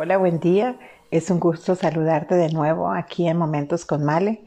[0.00, 0.78] Hola, buen día.
[1.10, 4.44] Es un gusto saludarte de nuevo aquí en Momentos con Male.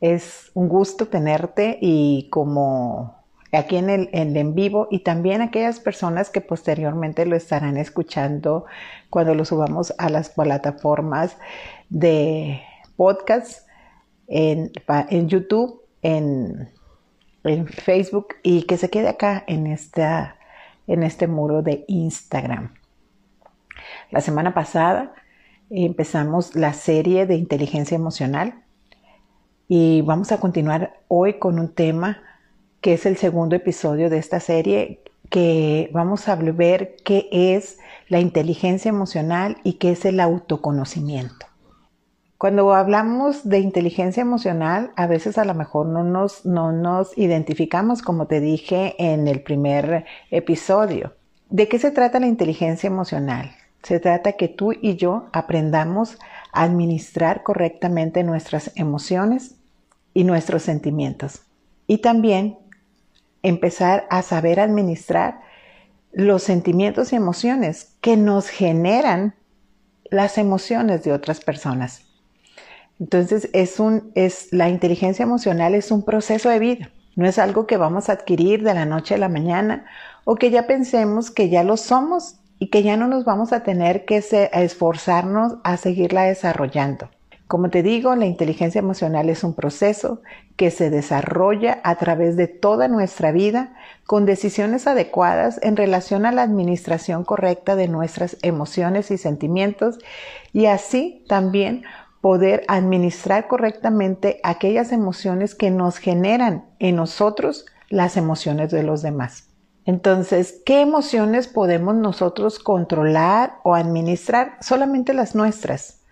[0.00, 3.14] Es un gusto tenerte y como
[3.52, 8.64] aquí en el, en, vivo y también aquellas personas que posteriormente lo estarán escuchando
[9.10, 11.36] cuando lo subamos a las plataformas
[11.90, 12.62] de
[12.96, 13.68] podcast
[14.28, 14.72] en,
[15.10, 16.70] en YouTube, en,
[17.44, 20.38] en, Facebook y que se quede acá en, esta,
[20.86, 22.72] en este muro de Instagram.
[24.10, 25.12] La semana pasada
[25.68, 28.62] empezamos la serie de inteligencia emocional
[29.66, 32.22] y vamos a continuar hoy con un tema
[32.80, 38.20] que es el segundo episodio de esta serie que vamos a ver qué es la
[38.20, 41.46] inteligencia emocional y qué es el autoconocimiento.
[42.38, 48.02] Cuando hablamos de inteligencia emocional, a veces a lo mejor no nos, no nos identificamos,
[48.02, 51.14] como te dije en el primer episodio.
[51.48, 53.50] ¿De qué se trata la inteligencia emocional?
[53.86, 56.18] Se trata que tú y yo aprendamos
[56.50, 59.54] a administrar correctamente nuestras emociones
[60.12, 61.42] y nuestros sentimientos.
[61.86, 62.58] Y también
[63.44, 65.40] empezar a saber administrar
[66.10, 69.36] los sentimientos y emociones que nos generan
[70.10, 72.02] las emociones de otras personas.
[72.98, 76.90] Entonces, es un, es, la inteligencia emocional es un proceso de vida.
[77.14, 79.86] No es algo que vamos a adquirir de la noche a la mañana
[80.24, 83.62] o que ya pensemos que ya lo somos y que ya no nos vamos a
[83.62, 84.16] tener que
[84.52, 87.10] esforzarnos a seguirla desarrollando.
[87.48, 90.20] Como te digo, la inteligencia emocional es un proceso
[90.56, 96.32] que se desarrolla a través de toda nuestra vida con decisiones adecuadas en relación a
[96.32, 99.98] la administración correcta de nuestras emociones y sentimientos
[100.52, 101.84] y así también
[102.20, 109.45] poder administrar correctamente aquellas emociones que nos generan en nosotros las emociones de los demás.
[109.86, 114.58] Entonces, ¿qué emociones podemos nosotros controlar o administrar?
[114.60, 116.02] Solamente las nuestras.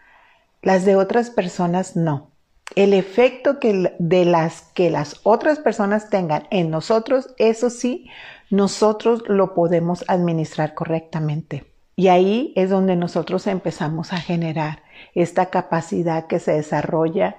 [0.63, 2.31] Las de otras personas no.
[2.77, 8.09] El efecto que, de las que las otras personas tengan en nosotros, eso sí,
[8.49, 11.67] nosotros lo podemos administrar correctamente.
[11.97, 14.83] Y ahí es donde nosotros empezamos a generar
[15.15, 17.37] esta capacidad que se desarrolla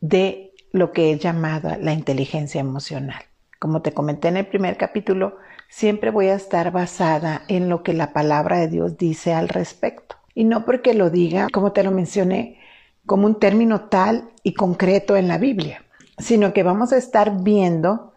[0.00, 3.22] de lo que es llamada la inteligencia emocional.
[3.58, 5.36] Como te comenté en el primer capítulo,
[5.72, 10.16] siempre voy a estar basada en lo que la palabra de Dios dice al respecto.
[10.34, 12.58] Y no porque lo diga, como te lo mencioné,
[13.06, 15.82] como un término tal y concreto en la Biblia,
[16.18, 18.12] sino que vamos a estar viendo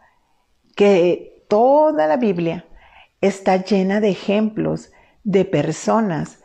[0.76, 2.66] que toda la Biblia
[3.22, 4.92] está llena de ejemplos
[5.24, 6.40] de personas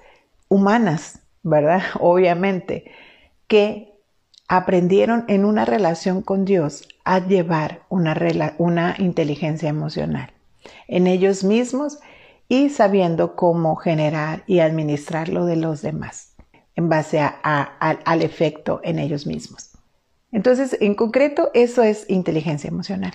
[0.49, 1.83] humanas, ¿verdad?
[1.99, 2.85] Obviamente,
[3.49, 3.99] que
[4.47, 10.33] aprendieron en una relación con Dios a llevar una, inteligencia emocional
[10.89, 11.99] en ellos mismos
[12.49, 16.35] y sabiendo cómo generar y administrar lo de los demás
[16.75, 19.71] en base al efecto en ellos mismos.
[20.33, 23.13] Entonces, en concreto, eso es inteligencia emocional.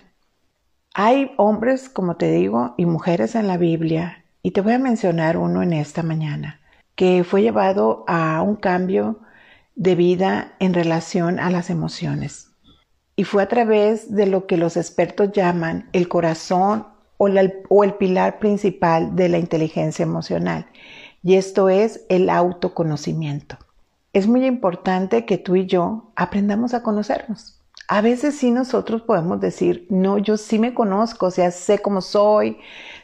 [0.93, 5.37] Hay hombres, como te digo, y mujeres en la Biblia, y te voy a mencionar
[5.37, 6.61] uno en esta mañana,
[6.95, 9.19] que fue llevado a un cambio
[9.75, 12.51] de vida en relación a las emociones.
[13.15, 17.27] Y fue a través de lo que los expertos llaman el corazón o,
[17.83, 20.67] el pilar principal de la inteligencia emocional,
[21.23, 23.57] y esto es el autoconocimiento.
[24.13, 27.61] Es muy importante que tú y yo aprendamos a conocernos.
[27.87, 32.01] A veces sí nosotros podemos decir, no, yo sí me conozco, o sea, sé cómo
[32.01, 32.57] soy,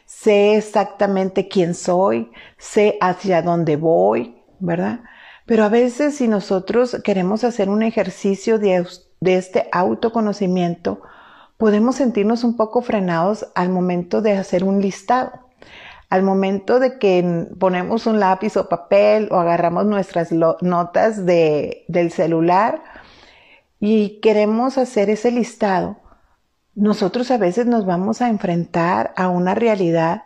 [0.06, 5.00] sé exactamente quién soy, sé hacia dónde voy, ¿verdad?
[5.46, 8.86] Pero a veces si nosotros queremos hacer un ejercicio de,
[9.20, 11.02] de este autoconocimiento,
[11.62, 15.30] podemos sentirnos un poco frenados al momento de hacer un listado.
[16.10, 22.82] Al momento de que ponemos un lápiz o papel o agarramos nuestras notas del celular
[23.78, 25.98] y queremos hacer ese listado,
[26.74, 30.24] nosotros a veces nos vamos a enfrentar a una realidad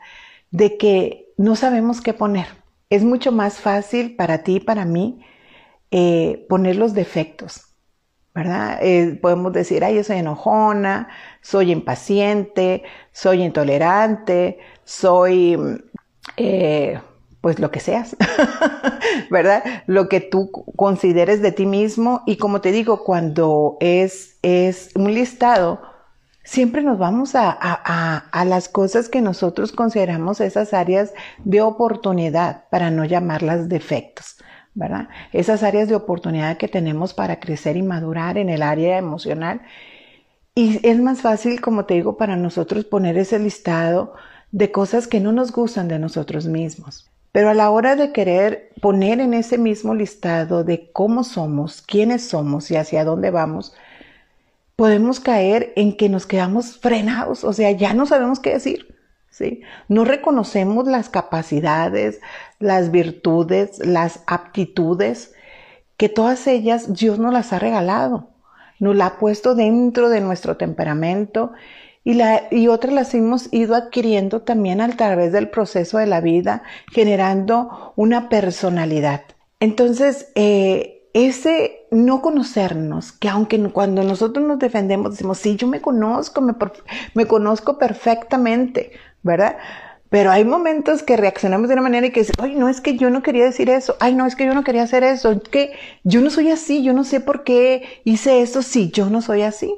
[0.50, 2.46] de que no sabemos qué poner.
[2.88, 5.20] Es mucho más fácil para ti y para mí
[5.90, 7.65] eh, poner los defectos.
[8.36, 8.78] ¿Verdad?
[8.82, 11.08] Eh, podemos decir, ay, yo soy enojona,
[11.40, 15.58] soy impaciente, soy intolerante, soy,
[16.36, 17.00] eh,
[17.40, 18.14] pues lo que seas,
[19.30, 19.64] ¿verdad?
[19.86, 25.14] Lo que tú consideres de ti mismo y como te digo, cuando es, es un
[25.14, 25.80] listado,
[26.44, 32.64] siempre nos vamos a, a, a, las cosas que nosotros consideramos esas áreas de oportunidad
[32.68, 34.36] para no llamarlas defectos.
[34.76, 35.08] ¿Verdad?
[35.32, 39.62] Esas áreas de oportunidad que tenemos para crecer y madurar en el área emocional.
[40.54, 44.14] Y es más fácil, como te digo, para nosotros poner ese listado
[44.52, 47.10] de cosas que no nos gustan de nosotros mismos.
[47.32, 52.28] Pero a la hora de querer poner en ese mismo listado de cómo somos, quiénes
[52.28, 53.74] somos y hacia dónde vamos,
[54.76, 58.95] podemos caer en que nos quedamos frenados, o sea, ya no sabemos qué decir.
[59.88, 62.20] No reconocemos las capacidades,
[62.58, 65.34] las virtudes, las aptitudes,
[65.96, 68.30] que todas ellas Dios nos las ha regalado,
[68.78, 71.52] nos la ha puesto dentro de nuestro temperamento
[72.04, 76.20] y, la, y otras las hemos ido adquiriendo también a través del proceso de la
[76.20, 76.62] vida,
[76.92, 79.22] generando una personalidad.
[79.58, 85.80] Entonces, eh, ese no conocernos, que aunque cuando nosotros nos defendemos decimos, sí, yo me
[85.80, 86.54] conozco, me,
[87.14, 88.92] me conozco perfectamente,
[89.26, 89.58] ¿verdad?
[90.08, 93.10] Pero hay momentos que reaccionamos de una manera y que ay, no es que yo
[93.10, 95.72] no quería decir eso, ay, no es que yo no quería hacer eso, es que
[96.04, 99.42] yo no soy así, yo no sé por qué hice eso si yo no soy
[99.42, 99.74] así.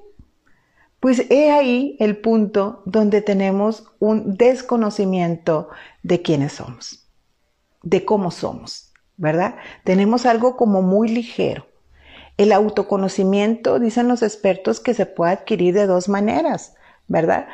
[1.01, 5.71] Pues he ahí el punto donde tenemos un desconocimiento
[6.03, 7.09] de quiénes somos,
[7.83, 9.55] de cómo somos, ¿verdad?
[9.85, 11.67] Tenemos algo como muy ligero.
[12.37, 16.75] El autoconocimiento, dicen los expertos, que se puede adquirir de dos maneras,
[17.07, 17.47] ¿verdad?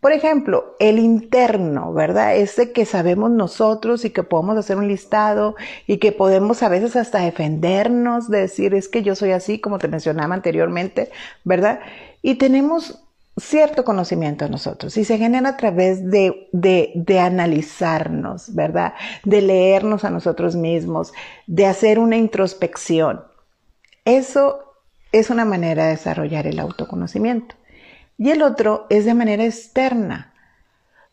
[0.00, 2.36] Por ejemplo, el interno, ¿verdad?
[2.36, 5.56] Ese que sabemos nosotros y que podemos hacer un listado
[5.88, 9.78] y que podemos a veces hasta defendernos, de decir es que yo soy así, como
[9.78, 11.10] te mencionaba anteriormente,
[11.42, 11.80] ¿verdad?
[12.22, 13.04] Y tenemos
[13.36, 18.94] cierto conocimiento de nosotros y se genera a través de, de, de, analizarnos, ¿verdad?
[19.24, 21.12] De leernos a nosotros mismos,
[21.46, 23.24] de hacer una introspección.
[24.04, 24.60] Eso
[25.10, 27.56] es una manera de desarrollar el autoconocimiento
[28.18, 30.34] y el otro es de manera externa.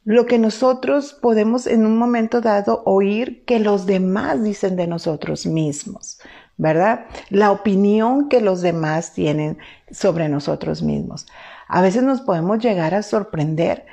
[0.03, 5.45] Lo que nosotros podemos en un momento dado oír que los demás dicen de nosotros
[5.45, 6.19] mismos,
[6.57, 7.05] ¿verdad?
[7.29, 9.57] La opinión que los demás tienen
[9.89, 11.25] sobre nosotros mismos.
[11.67, 13.85] A veces nos podemos llegar a sorprender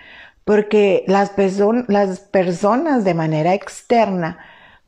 [0.45, 1.33] porque las,
[1.89, 4.39] las personas de manera externa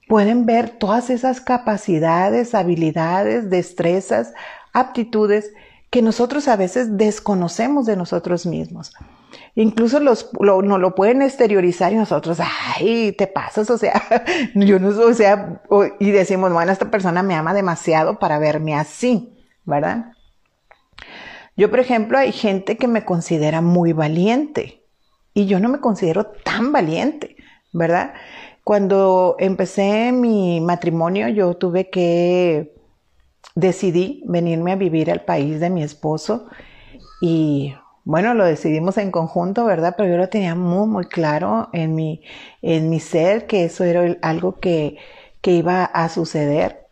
[0.08, 4.34] pueden ver todas esas capacidades, habilidades, destrezas,
[4.72, 5.52] aptitudes
[5.94, 8.92] que nosotros a veces desconocemos de nosotros mismos.
[9.54, 14.02] Incluso los, lo, no lo pueden exteriorizar y nosotros, ay, te pasas, o sea,
[14.56, 15.62] yo no, o sea,
[16.00, 20.06] y decimos, bueno, esta persona me ama demasiado para verme así, ¿verdad?
[21.56, 24.82] Yo, por ejemplo, hay gente que me considera muy valiente
[25.32, 27.36] y yo no me considero tan valiente,
[27.72, 28.14] ¿verdad?
[28.64, 32.74] Cuando empecé mi matrimonio, yo tuve que
[33.54, 36.46] decidí venirme a vivir al país de mi esposo
[37.20, 37.74] y
[38.04, 39.94] bueno, lo decidimos en conjunto, ¿verdad?
[39.96, 42.22] Pero yo lo tenía muy, muy claro en mi,
[42.60, 44.98] en mi ser que eso era algo que,
[45.40, 46.86] que iba a suceder.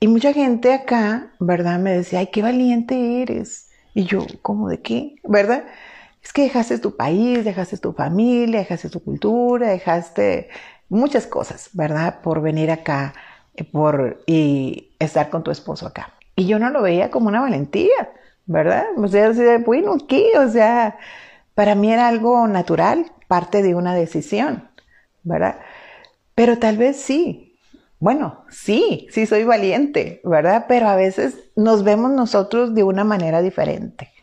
[0.00, 1.78] Y mucha gente acá, ¿verdad?
[1.78, 3.70] Me decía, ay, qué valiente eres.
[3.94, 5.14] Y yo, ¿cómo de qué?
[5.24, 5.64] ¿Verdad?
[6.22, 10.48] Es que dejaste tu país, dejaste tu familia, dejaste tu cultura, dejaste
[10.90, 12.20] muchas cosas, ¿verdad?
[12.22, 13.14] Por venir acá
[13.72, 16.12] por y estar con tu esposo acá.
[16.36, 18.10] Y yo no lo veía como una valentía,
[18.46, 18.86] ¿verdad?
[18.96, 20.32] O sea, bueno, ¿qué?
[20.38, 20.96] O sea,
[21.54, 24.68] para mí era algo natural, parte de una decisión,
[25.22, 25.60] ¿verdad?
[26.34, 27.58] Pero tal vez sí.
[28.00, 30.66] Bueno, sí, sí soy valiente, ¿verdad?
[30.68, 34.13] Pero a veces nos vemos nosotros de una manera diferente.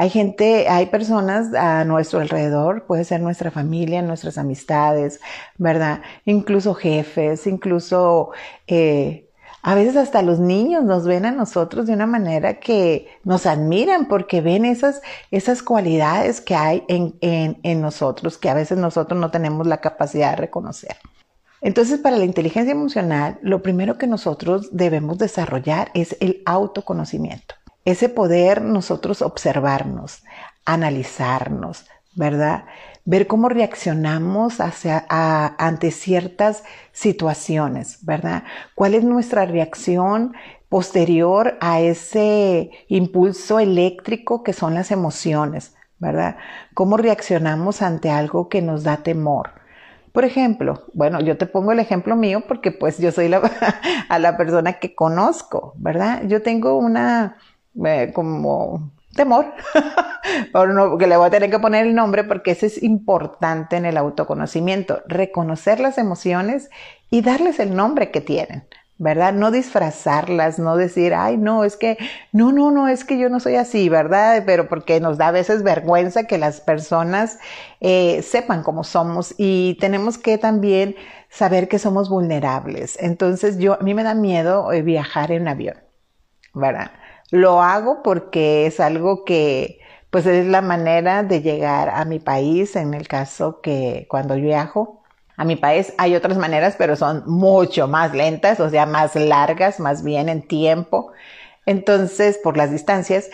[0.00, 5.18] Hay gente, hay personas a nuestro alrededor, puede ser nuestra familia, nuestras amistades,
[5.56, 6.02] ¿verdad?
[6.24, 8.30] Incluso jefes, incluso
[8.68, 9.28] eh,
[9.60, 14.06] a veces hasta los niños nos ven a nosotros de una manera que nos admiran
[14.06, 19.18] porque ven esas, esas cualidades que hay en, en, en nosotros que a veces nosotros
[19.18, 20.94] no tenemos la capacidad de reconocer.
[21.60, 28.08] Entonces, para la inteligencia emocional, lo primero que nosotros debemos desarrollar es el autoconocimiento ese
[28.08, 30.22] poder nosotros observarnos,
[30.64, 32.64] analizarnos, ¿verdad?
[33.04, 38.42] Ver cómo reaccionamos ante ciertas situaciones, ¿verdad?
[38.74, 40.34] ¿Cuál es nuestra reacción
[40.68, 46.36] posterior a ese impulso eléctrico que son las emociones, ¿verdad?
[46.74, 49.52] ¿Cómo reaccionamos ante algo que nos da temor?
[50.12, 53.32] Por ejemplo, bueno, yo te pongo el ejemplo mío porque pues yo soy
[54.08, 56.22] a la persona que conozco, ¿verdad?
[56.26, 57.36] Yo tengo una,
[58.12, 59.46] como temor,
[60.98, 63.96] que le voy a tener que poner el nombre porque eso es importante en el
[63.96, 66.70] autoconocimiento, reconocer las emociones
[67.10, 68.64] y darles el nombre que tienen.
[69.00, 69.32] ¿verdad?
[69.32, 71.98] No disfrazarlas, no decir, ay, no, es que,
[72.32, 74.42] no, no, no, es que yo no soy así, ¿verdad?
[74.44, 77.38] Pero porque nos da a veces vergüenza que las personas
[77.80, 80.96] eh, sepan cómo somos y tenemos que también
[81.30, 82.98] saber que somos vulnerables.
[83.00, 85.76] Entonces, yo, a mí me da miedo eh, viajar en avión,
[86.52, 86.90] ¿verdad?
[87.30, 89.80] Lo hago porque es algo que,
[90.10, 95.02] pues es la manera de llegar a mi país en el caso que cuando viajo,
[95.36, 95.94] a mi país.
[95.98, 100.42] Hay otras maneras, pero son mucho más lentas, o sea, más largas, más bien en
[100.46, 101.12] tiempo.
[101.64, 103.30] Entonces, por las distancias.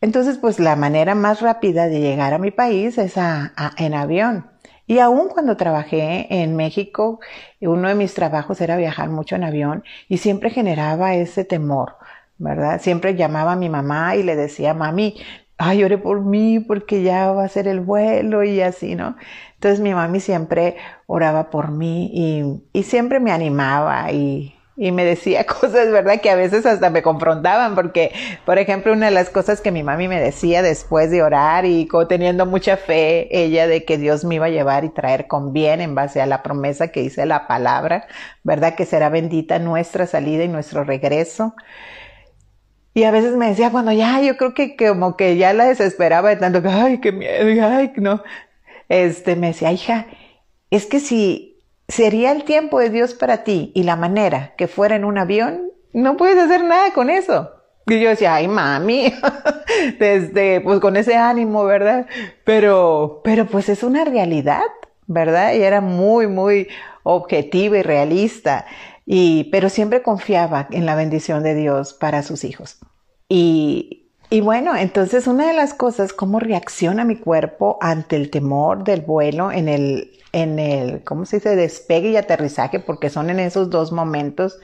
[0.00, 4.50] Entonces, pues la manera más rápida de llegar a mi país es en avión.
[4.86, 7.20] Y aún cuando trabajé en México,
[7.60, 11.96] uno de mis trabajos era viajar mucho en avión y siempre generaba ese temor,
[12.38, 12.80] ¿verdad?
[12.80, 15.16] Siempre llamaba a mi mamá y le decía, mami,
[15.58, 19.16] ay, ore por mí porque ya va a ser el vuelo y así, ¿no?
[19.54, 20.76] Entonces mi mami siempre
[21.06, 26.20] oraba por mí y, y siempre me animaba y, y me decía cosas, ¿verdad?
[26.20, 28.12] Que a veces hasta me confrontaban, porque,
[28.44, 31.88] por ejemplo, una de las cosas que mi mami me decía después de orar y
[32.08, 35.80] teniendo mucha fe, ella de que Dios me iba a llevar y traer con bien
[35.80, 38.06] en base a la promesa que hice la palabra,
[38.42, 38.74] ¿verdad?
[38.74, 41.54] Que será bendita nuestra salida y nuestro regreso.
[42.94, 46.28] Y a veces me decía cuando ya, yo creo que como que ya la desesperaba
[46.28, 48.22] de tanto que, ay, qué miedo, ay, no.
[48.88, 50.06] Este, me decía, hija,
[50.70, 54.94] es que si sería el tiempo de Dios para ti y la manera que fuera
[54.94, 57.50] en un avión, no puedes hacer nada con eso.
[57.86, 59.12] Y yo decía, ay, mami,
[59.98, 62.06] desde, pues con ese ánimo, ¿verdad?
[62.44, 64.62] Pero, pero pues es una realidad,
[65.06, 65.52] ¿verdad?
[65.54, 66.68] Y era muy, muy
[67.02, 68.66] objetiva y realista
[69.06, 72.78] y, pero siempre confiaba en la bendición de Dios para sus hijos.
[73.28, 74.10] Y,
[74.42, 79.52] bueno, entonces una de las cosas, cómo reacciona mi cuerpo ante el temor del vuelo
[79.52, 81.54] en el, en el, ¿cómo se dice?
[81.54, 84.58] Despegue y aterrizaje, porque son en esos dos momentos.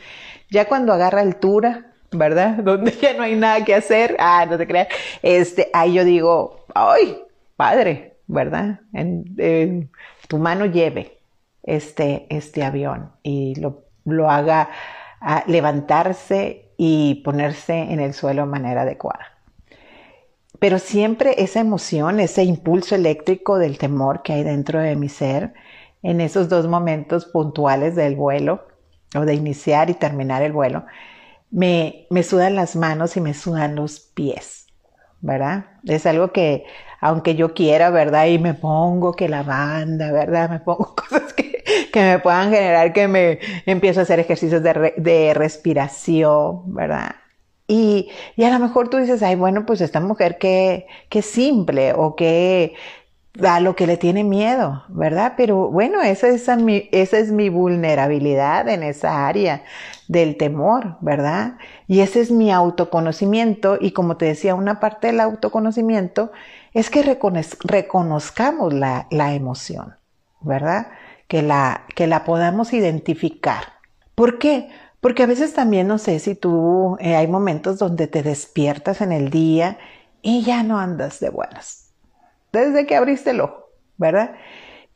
[0.51, 2.57] Ya cuando agarra altura, ¿verdad?
[2.65, 4.89] Donde ya no hay nada que hacer, ah, no te creas,
[5.23, 7.23] este, ahí yo digo, ay,
[7.57, 8.81] padre, ¿verdad?
[8.93, 9.91] En,
[10.29, 11.19] tu mano lleve
[11.63, 14.71] este, este avión y lo lo haga
[15.47, 19.27] levantarse y ponerse en el suelo de manera adecuada.
[20.59, 25.55] Pero siempre esa emoción, ese impulso eléctrico del temor que hay dentro de mi ser,
[26.03, 28.67] en esos dos momentos puntuales del vuelo,
[29.17, 30.85] o de iniciar y terminar el vuelo,
[31.51, 34.67] me, me sudan las manos y me sudan los pies,
[35.21, 35.67] ¿verdad?
[35.85, 36.65] Es algo que,
[37.01, 38.27] aunque yo quiera, ¿verdad?
[38.27, 40.51] Y me pongo que la banda, ¿verdad?
[40.51, 41.50] Me pongo cosas que
[41.91, 47.17] que me puedan generar que me empiezo a hacer ejercicios de, respiración, ¿verdad?
[47.67, 51.93] Y, y, a lo mejor tú dices, ay, bueno, pues esta mujer que, que simple
[51.95, 52.75] o que
[53.43, 55.35] a lo que le tiene miedo, ¿verdad?
[55.37, 59.63] Pero bueno, esa es, mi, esa es mi vulnerabilidad en esa área
[60.09, 61.55] del temor, ¿verdad?
[61.87, 66.33] Y ese es mi autoconocimiento y como te decía, una parte del autoconocimiento
[66.75, 67.03] es que
[67.65, 69.95] reconozcamos la, la emoción,
[70.41, 70.89] ¿verdad?
[71.31, 73.63] Que la, que la podamos identificar.
[74.17, 74.69] ¿Por qué?
[75.01, 79.13] Porque a veces también no sé si tú, eh, hay momentos donde te despiertas en
[79.13, 79.79] el día
[80.23, 81.93] y ya no andas de buenas.
[82.53, 84.33] Desde que abriste el ojo, ¿verdad?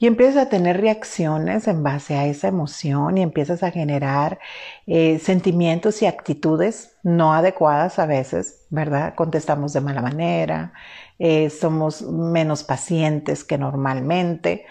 [0.00, 4.40] Y empiezas a tener reacciones en base a esa emoción y empiezas a generar
[4.88, 9.14] eh, sentimientos y actitudes no adecuadas a veces, ¿verdad?
[9.14, 10.72] Contestamos de mala manera,
[11.20, 14.66] eh, somos menos pacientes que normalmente.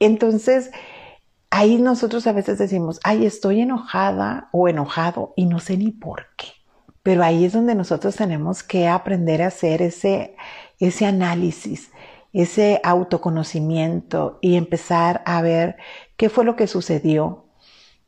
[0.00, 0.70] Entonces,
[1.50, 6.26] ahí nosotros a veces decimos, ay, estoy enojada o enojado y no sé ni por
[6.36, 6.48] qué.
[7.02, 10.36] Pero ahí es donde nosotros tenemos que aprender a hacer ese,
[10.78, 11.90] ese análisis,
[12.32, 15.76] ese autoconocimiento y empezar a ver
[16.16, 17.46] qué fue lo que sucedió,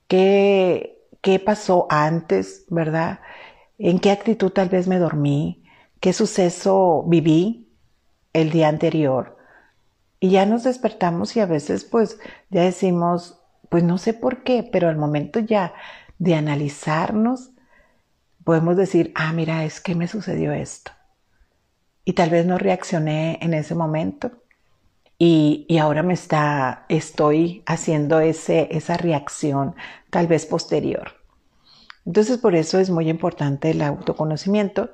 [0.07, 3.21] qué, qué pasó antes, ¿verdad?
[3.79, 5.65] En qué actitud tal vez me dormí,
[6.01, 7.69] qué suceso viví
[8.33, 9.40] el día anterior
[10.21, 12.19] y ya nos despertamos y a veces pues
[12.51, 15.73] ya decimos, pues no sé por qué, pero al momento ya
[16.19, 17.51] de analizarnos,
[18.45, 20.93] podemos decir, ah, mira, es que me sucedió esto.
[22.05, 24.33] Y tal vez no reaccioné en ese momento.
[25.19, 29.75] Y, y ahora me está, estoy haciendo ese, esa reacción
[30.11, 31.13] tal vez posterior.
[32.05, 34.91] Entonces por eso es muy importante el autoconocimiento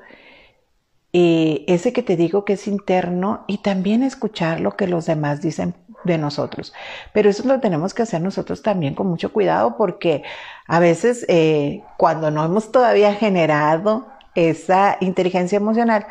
[1.12, 5.40] eh, ese que te digo que es interno y también escuchar lo que los demás
[5.40, 6.72] dicen de nosotros.
[7.12, 10.22] Pero eso lo tenemos que hacer nosotros también con mucho cuidado porque
[10.66, 16.06] a veces eh, cuando no hemos todavía generado esa inteligencia emocional,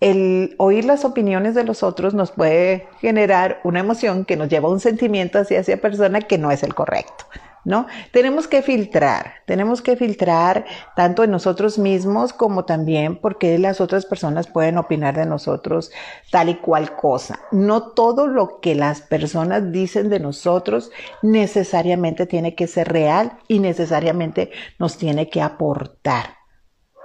[0.00, 4.68] el oír las opiniones de los otros nos puede generar una emoción que nos lleva
[4.68, 7.26] a un sentimiento hacia esa persona que no es el correcto.
[7.64, 7.86] ¿no?
[8.12, 10.64] Tenemos que filtrar, tenemos que filtrar
[10.96, 15.90] tanto en nosotros mismos como también porque las otras personas pueden opinar de nosotros
[16.30, 17.40] tal y cual cosa.
[17.52, 20.90] No todo lo que las personas dicen de nosotros
[21.22, 26.39] necesariamente tiene que ser real y necesariamente nos tiene que aportar,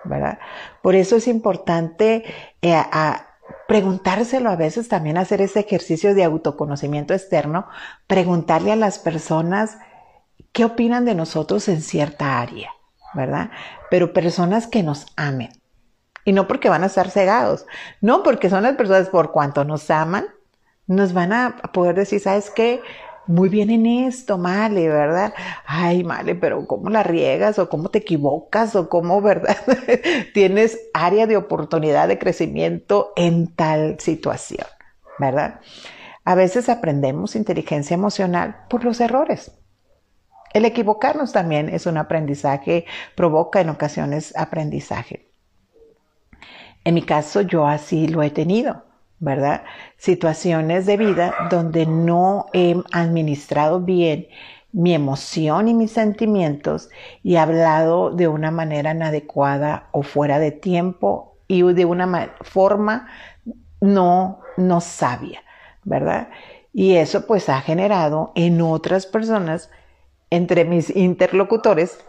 [0.06, 0.40] ¿verdad?
[0.82, 2.24] Por eso es importante
[2.62, 2.84] eh,
[3.68, 7.68] preguntárselo a veces también hacer ese ejercicio de autoconocimiento externo,
[8.08, 9.78] preguntarle a las personas
[10.52, 12.72] qué opinan de nosotros en cierta área,
[13.14, 13.52] ¿verdad?
[13.90, 15.50] Pero personas que nos amen.
[16.24, 17.66] Y no porque van a estar cegados,
[18.02, 20.26] no porque son las personas por cuanto nos aman,
[20.88, 22.82] nos van a poder decir, ¿sabes qué?
[23.28, 25.34] Muy bien en esto, Male, ¿verdad?
[25.66, 27.58] Ay, Male, pero ¿cómo la riegas?
[27.60, 28.76] ¿O cómo te equivocas?
[28.76, 29.58] ¿O cómo, verdad?
[30.34, 34.68] Tienes área de oportunidad de crecimiento en tal situación,
[35.18, 35.60] ¿verdad?
[36.24, 39.52] A veces aprendemos inteligencia emocional por los errores.
[40.54, 45.32] El equivocarnos también es un aprendizaje, provoca en ocasiones aprendizaje.
[46.84, 48.84] En mi caso, yo así lo he tenido.
[49.20, 49.64] ¿Verdad?
[49.98, 54.28] Situaciones de vida donde no he administrado bien
[54.72, 56.90] mi emoción y mis sentimientos
[57.24, 63.08] y he hablado de una manera inadecuada o fuera de tiempo y de una forma
[63.80, 65.44] no, no sabia,
[65.84, 66.30] ¿verdad?
[66.74, 69.70] Y eso pues ha generado en otras personas,
[70.30, 72.04] entre mis interlocutores,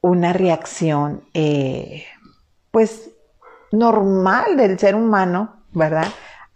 [0.00, 2.04] una reacción eh,
[2.70, 3.10] pues
[3.70, 6.06] normal del ser humano, ¿verdad?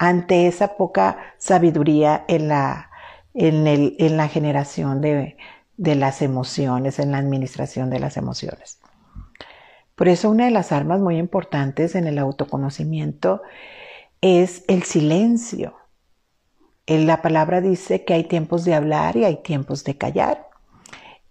[0.03, 2.91] Ante esa poca sabiduría en la,
[3.35, 5.37] en la generación de,
[5.77, 8.81] de las emociones, en la administración de las emociones.
[9.95, 13.43] Por eso una de las armas muy importantes en el autoconocimiento
[14.21, 15.77] es el silencio.
[16.87, 20.49] En la palabra dice que hay tiempos de hablar y hay tiempos de callar.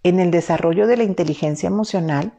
[0.02, 2.32] En el desarrollo de la inteligencia emocional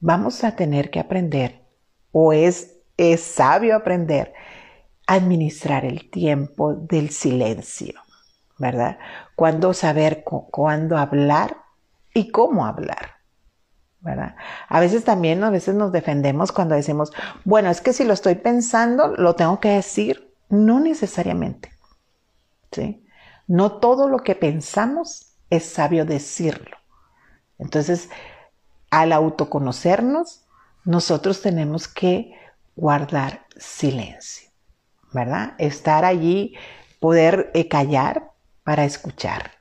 [0.00, 1.62] vamos a tener que aprender,
[2.10, 4.34] o es, es sabio aprender,
[5.06, 8.00] administrar el tiempo del silencio,
[8.58, 8.98] ¿verdad?
[9.34, 11.56] Cuándo saber cuándo hablar
[12.14, 13.22] y cómo hablar.
[14.00, 14.34] ¿verdad?
[14.68, 17.12] A veces también, a veces nos defendemos cuando decimos,
[17.44, 20.34] bueno, es que si lo estoy pensando, lo tengo que decir.
[20.48, 21.72] No necesariamente.
[22.72, 23.06] ¿sí?
[23.46, 26.76] No todo lo que pensamos es sabio decirlo.
[27.58, 28.10] Entonces,
[28.90, 30.44] al autoconocernos,
[30.84, 32.34] nosotros tenemos que
[32.74, 34.51] guardar silencio.
[35.58, 36.54] Estar allí,
[37.00, 38.32] poder eh, callar
[38.64, 39.52] para escuchar.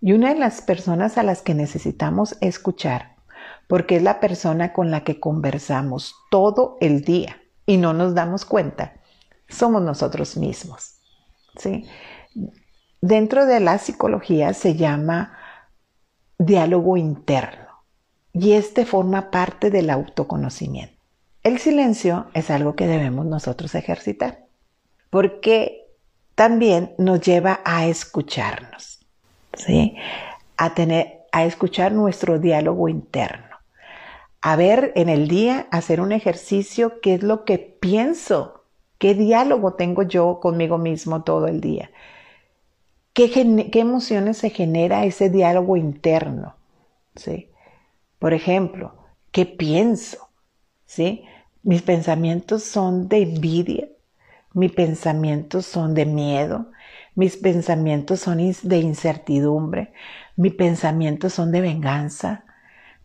[0.00, 3.16] Y una de las personas a las que necesitamos escuchar,
[3.68, 8.44] porque es la persona con la que conversamos todo el día y no nos damos
[8.44, 8.94] cuenta,
[9.48, 10.96] somos nosotros mismos.
[13.00, 15.38] Dentro de la psicología se llama
[16.38, 17.84] diálogo interno
[18.32, 20.93] y este forma parte del autoconocimiento.
[21.44, 24.46] El silencio es algo que debemos nosotros ejercitar,
[25.10, 25.86] porque
[26.34, 29.00] también nos lleva a escucharnos,
[29.52, 29.94] ¿sí?
[30.56, 33.56] A tener, a escuchar nuestro diálogo interno.
[34.40, 38.64] A ver en el día, hacer un ejercicio, qué es lo que pienso,
[38.96, 41.90] qué diálogo tengo yo conmigo mismo todo el día.
[43.12, 43.30] ¿Qué,
[43.70, 46.56] qué emociones se genera ese diálogo interno?
[47.16, 47.50] ¿Sí?
[48.18, 48.94] Por ejemplo,
[49.30, 50.30] ¿qué pienso?
[50.86, 51.24] ¿Sí?
[51.64, 53.88] Mis pensamientos son de envidia,
[54.52, 56.70] mis pensamientos son de miedo,
[57.14, 59.94] mis pensamientos son de incertidumbre,
[60.36, 62.44] mis pensamientos son de venganza,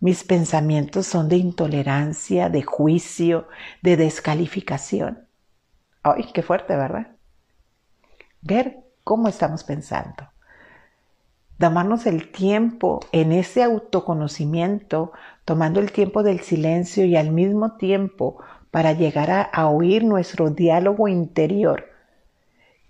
[0.02, 3.48] mis pensamientos son de intolerancia, de juicio,
[3.82, 5.26] de descalificación.
[6.04, 7.16] ¡Ay, qué fuerte, ¿verdad?
[8.42, 10.28] Ver cómo estamos pensando.
[11.58, 15.14] Damarnos el tiempo en ese autoconocimiento
[15.50, 18.38] tomando el tiempo del silencio y al mismo tiempo
[18.70, 21.86] para llegar a, oír nuestro diálogo interior.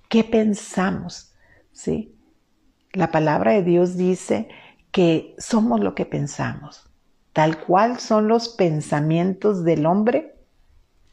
[0.09, 1.33] ¿Qué pensamos?
[1.71, 2.13] ¿Sí?
[2.91, 4.49] La palabra de Dios dice
[4.91, 6.91] que somos lo que pensamos.
[7.31, 10.35] Tal cual son los pensamientos del hombre,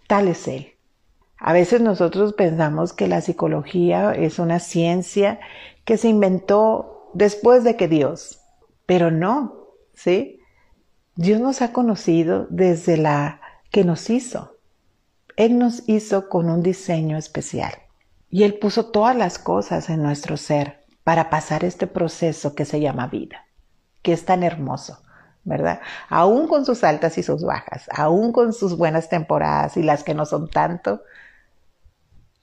[0.09, 0.73] tal es él.
[1.39, 5.39] A veces nosotros pensamos que la psicología es una ciencia
[5.85, 8.41] que se inventó después de que Dios,
[8.85, 10.36] pero no, ¿sí?
[11.17, 14.57] Dios nos ha conocido desde la que nos hizo.
[15.37, 17.73] Él nos hizo con un diseño especial.
[18.31, 22.81] Y Él puso todas las cosas en nuestro ser para pasar este proceso que se
[22.81, 23.47] llama vida,
[24.03, 25.01] que es tan hermoso,
[25.45, 25.81] ¿verdad?
[26.11, 30.15] Aún con sus altas y sus bajas, aún con sus buenas temporadas y las que
[30.15, 31.03] no son tanto,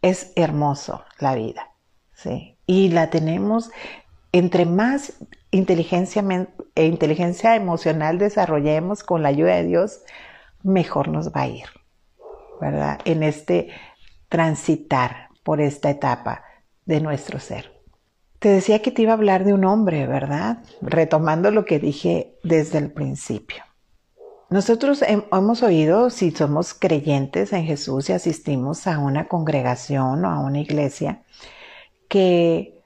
[0.01, 1.69] es hermoso la vida,
[2.13, 2.57] ¿sí?
[2.65, 3.69] Y la tenemos
[4.31, 5.13] entre más
[5.51, 6.23] inteligencia,
[6.75, 10.01] e inteligencia emocional desarrollemos con la ayuda de Dios,
[10.63, 11.65] mejor nos va a ir,
[12.59, 12.99] ¿verdad?
[13.05, 13.69] En este
[14.29, 16.43] transitar por esta etapa
[16.85, 17.71] de nuestro ser.
[18.39, 20.63] Te decía que te iba a hablar de un hombre, ¿verdad?
[20.81, 23.63] Retomando lo que dije desde el principio.
[24.49, 30.39] nosotros hemos oído, si somos creyentes en Jesús y asistimos a una congregación o a
[30.39, 31.23] una iglesia,
[32.07, 32.82] que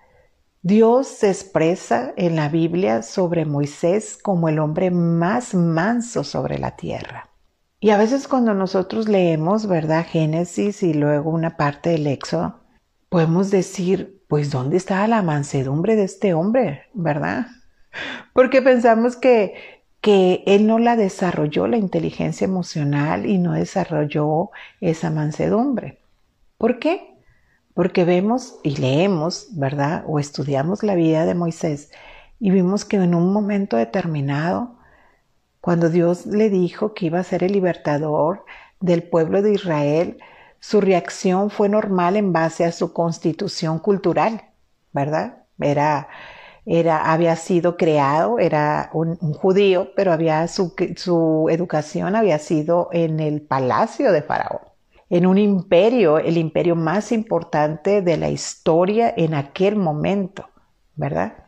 [0.68, 6.76] Dios se expresa en la Biblia sobre Moisés como el hombre más manso sobre la
[6.76, 7.30] tierra.
[7.80, 10.06] Y a veces cuando nosotros leemos, ¿verdad?
[10.06, 12.60] Génesis y luego una parte del Éxodo,
[13.08, 17.48] podemos decir, pues ¿dónde está la mansedumbre de este hombre, ¿verdad?
[18.34, 19.54] Porque pensamos que,
[20.02, 24.50] que él no la desarrolló, la inteligencia emocional, y no desarrolló
[24.82, 26.00] esa mansedumbre.
[26.58, 27.17] ¿Por qué?
[27.78, 30.04] Porque vemos y leemos, ¿verdad?
[30.08, 31.92] O estudiamos la vida de Moisés
[32.40, 34.80] y vimos que en un momento determinado
[35.62, 38.46] cuando Dios le dijo que iba a ser el libertador
[38.80, 40.18] del pueblo de Israel,
[40.60, 44.42] su reacción fue normal en base a su constitución cultural,
[44.92, 45.44] ¿verdad?
[45.60, 46.08] Era,
[46.66, 53.20] era, había sido creado, era un, judío, pero había su, su educación había sido en
[53.20, 54.67] el palacio de Faraón,
[55.10, 60.50] en un imperio, el imperio más importante de la historia en aquel momento,
[60.96, 61.46] ¿verdad?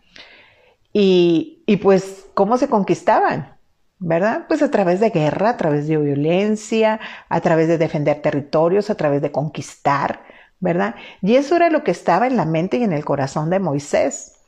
[0.94, 3.60] Y, y pues, ¿cómo se conquistaban?
[4.00, 4.46] ¿verdad?
[4.48, 8.96] Pues a través de guerra, a través de violencia, a través de defender territorios, a
[8.96, 10.24] través de conquistar,
[10.60, 10.96] ¿verdad?
[11.22, 14.39] Y eso era lo que estaba en la mente y en el corazón de Moisés.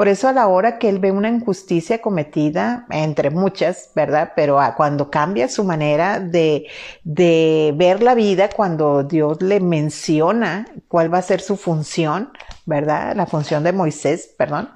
[0.00, 4.32] Por eso a la hora que él ve una injusticia cometida, entre muchas, ¿verdad?
[4.34, 6.68] Pero cuando cambia su manera de,
[7.04, 12.32] de ver la vida, cuando Dios le menciona cuál va a ser su función,
[12.64, 13.14] ¿verdad?
[13.14, 14.70] La función de Moisés, perdón.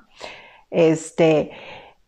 [0.71, 1.53] Este,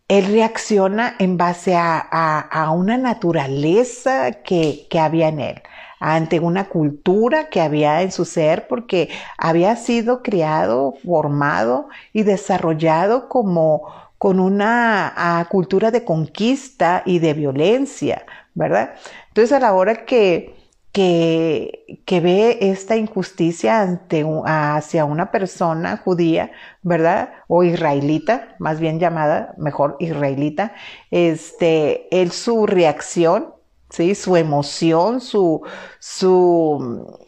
[0.09, 5.62] él reacciona en base a, una naturaleza que, que, había en él,
[6.01, 13.29] ante una cultura que había en su ser, porque había sido criado, formado y desarrollado
[13.29, 13.87] como
[14.19, 18.95] con una cultura de conquista y de violencia, ¿verdad?
[19.29, 20.57] Entonces a la hora que
[20.97, 27.35] que, ve esta injusticia ante, hacia una persona judía, ¿verdad?
[27.49, 30.73] O israelita, más bien llamada, mejor israelita,
[31.11, 33.53] este, él su reacción,
[33.90, 34.14] ¿sí?
[34.14, 35.62] Su emoción, su,
[35.99, 37.18] su,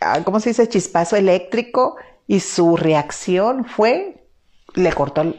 [0.00, 0.68] ah, ¿cómo se dice?
[0.68, 4.26] Chispazo eléctrico y su reacción fue,
[4.74, 5.34] le cortó,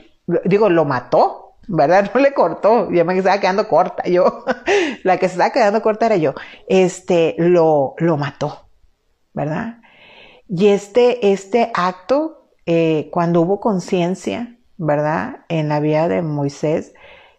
[0.45, 2.11] digo, lo mató, ¿verdad?
[2.15, 4.45] No le cortó, yo me estaba quedando corta, yo,
[5.03, 6.33] la que se estaba quedando corta era yo,
[6.67, 8.69] este, lo, lo mató,
[9.33, 9.81] ¿verdad?
[10.47, 15.45] Y este, este acto, eh, cuando hubo conciencia, ¿verdad?
[15.47, 16.93] En la vida de Moisés,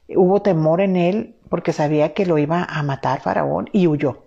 [0.09, 4.25] hubo temor en él porque sabía que lo iba a matar Faraón y huyó,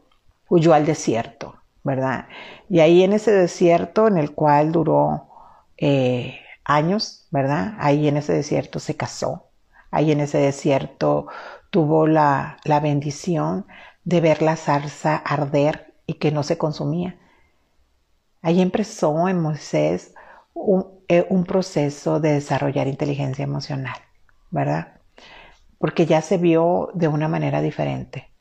[0.50, 2.28] huyó al desierto, ¿verdad?
[2.70, 5.30] Y ahí en ese desierto en el cual duró
[5.78, 7.74] eh, años, ¿verdad?
[7.80, 9.48] Ahí en ese desierto se casó,
[9.90, 11.28] ahí en ese desierto
[11.70, 13.66] tuvo la, bendición
[14.04, 17.18] de ver la zarza arder y que no se consumía.
[18.42, 20.14] Ahí empezó en Moisés
[21.08, 23.96] eh, un, proceso de desarrollar inteligencia emocional,
[24.52, 24.93] ¿verdad?
[25.84, 28.32] Porque ya se vio de una manera diferente.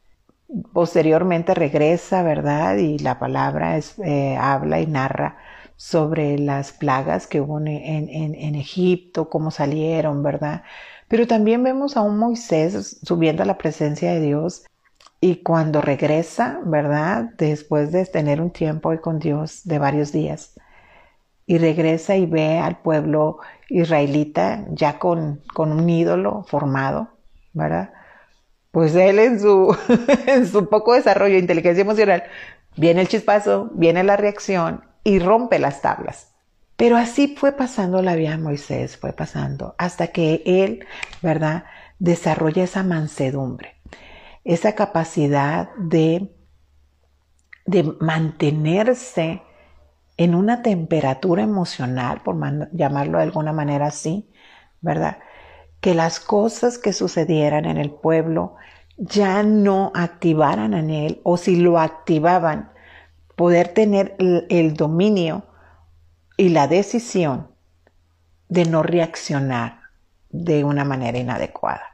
[0.72, 2.76] Posteriormente regresa, ¿verdad?
[2.76, 5.38] Y la palabra eh, habla y narra
[5.74, 10.62] sobre las plagas que hubo en, Egipto, cómo salieron, ¿verdad?
[11.08, 14.62] Pero también vemos a un Moisés subiendo a la presencia de Dios
[15.20, 17.30] y cuando regresa, ¿verdad?
[17.38, 20.54] Después de tener un tiempo con Dios de varios días,
[21.44, 27.08] y regresa y ve al pueblo israelita ya con un ídolo formado,
[27.52, 27.92] ¿verdad?
[28.70, 29.76] Pues él en su,
[30.26, 32.24] en su poco desarrollo de inteligencia emocional,
[32.76, 36.32] viene el chispazo, viene la reacción y rompe las tablas.
[36.76, 40.86] Pero así fue pasando la vida de Moisés, fue pasando, hasta que él,
[41.20, 41.64] ¿verdad?,
[41.98, 43.76] desarrolla esa mansedumbre,
[44.42, 46.34] esa capacidad de,
[47.66, 49.42] de mantenerse
[50.16, 52.36] en una temperatura emocional, por
[52.72, 54.28] llamarlo de alguna manera así,
[54.80, 55.18] ¿verdad?
[55.82, 58.54] Que las cosas que sucedieran en el pueblo
[58.96, 62.72] ya no activaran en él, o si lo activaban,
[63.36, 65.44] poder tener el dominio
[66.38, 67.48] y la decisión
[68.48, 69.80] de no reaccionar
[70.30, 71.92] de una manera inadecuada.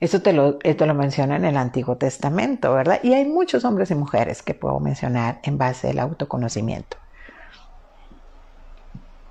[0.00, 3.00] Eso te lo, esto lo menciona en el Antiguo Testamento, ¿verdad?
[3.02, 6.96] Y hay muchos hombres y mujeres que puedo mencionar en base al autoconocimiento.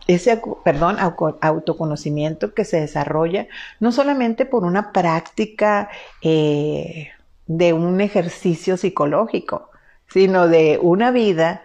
[0.09, 3.47] Ese, perdón, autoconocimiento que se desarrolla
[3.79, 5.87] no solamente por una práctica
[6.23, 7.09] eh,
[7.45, 9.69] de un ejercicio psicológico,
[10.07, 11.61] sino de una vida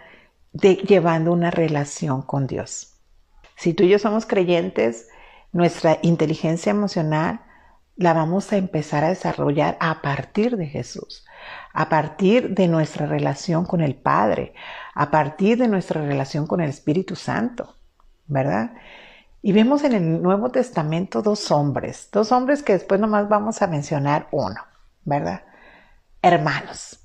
[0.52, 2.98] llevando una relación con Dios.
[3.56, 5.08] Si tú y yo somos creyentes,
[5.52, 7.40] nuestra inteligencia emocional
[7.96, 11.24] la vamos a empezar a desarrollar a partir de Jesús,
[11.72, 14.52] a partir de nuestra relación con el Padre,
[14.94, 17.73] a partir de nuestra relación con el Espíritu Santo,
[18.26, 18.72] ¿verdad?
[19.42, 23.66] Y vemos en el Nuevo Testamento dos hombres, dos hombres que después nomás vamos a
[23.66, 24.60] mencionar uno,
[25.04, 25.42] ¿verdad?
[26.22, 26.98] Hermanos,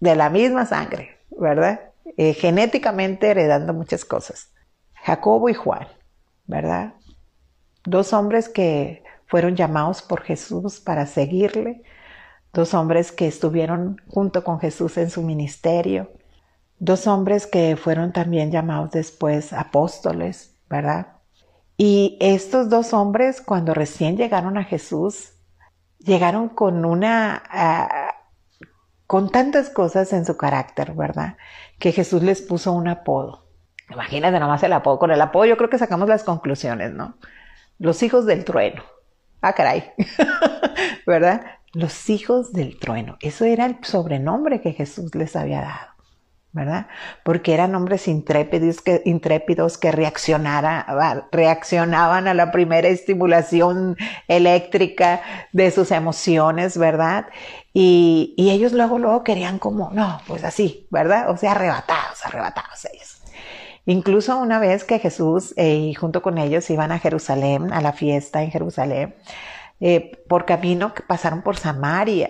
[0.00, 1.92] de la misma sangre, ¿verdad?
[2.16, 4.52] Eh, genéticamente heredando muchas cosas.
[4.94, 5.86] Jacobo y Juan,
[6.46, 6.94] ¿verdad?
[7.84, 11.82] Dos hombres que fueron llamados por Jesús para seguirle,
[12.52, 16.10] dos hombres que estuvieron junto con Jesús en su ministerio,
[16.78, 21.18] dos hombres que fueron también llamados después apóstoles, ¿verdad?
[21.76, 25.34] Y estos dos hombres, cuando recién llegaron a Jesús,
[25.98, 28.14] llegaron con una, ah,
[29.06, 31.36] con tantas cosas en su carácter, ¿verdad?
[31.78, 33.46] Que Jesús les puso un apodo.
[33.90, 34.98] Imagínate nomás el apodo.
[34.98, 37.18] Con el apodo yo creo que sacamos las conclusiones, ¿no?
[37.78, 38.82] Los hijos del trueno.
[39.42, 39.92] Ah, caray.
[41.06, 41.42] ¿Verdad?
[41.74, 43.18] Los hijos del trueno.
[43.20, 45.91] Eso era el sobrenombre que Jesús les había dado.
[46.52, 46.86] ¿Verdad?
[47.24, 50.84] Porque eran hombres intrépidos que, intrépidos que reaccionaban
[52.28, 53.96] a la primera estimulación
[54.28, 57.26] eléctrica de sus emociones, ¿verdad?
[57.72, 61.30] Y, ellos luego, luego querían como, no, pues así, ¿verdad?
[61.30, 63.18] O sea, arrebatados, arrebatados ellos.
[63.86, 67.92] Incluso una vez que Jesús eh, y junto con ellos iban a Jerusalén, a la
[67.92, 69.14] fiesta en Jerusalén,
[69.80, 72.28] eh, por camino que pasaron por Samaria,